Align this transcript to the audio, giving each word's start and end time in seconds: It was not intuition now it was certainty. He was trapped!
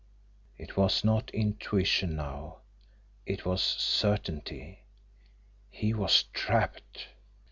It 0.57 0.75
was 0.77 1.03
not 1.03 1.29
intuition 1.29 2.15
now 2.15 2.61
it 3.27 3.45
was 3.45 3.61
certainty. 3.61 4.79
He 5.69 5.93
was 5.93 6.23
trapped! 6.33 7.09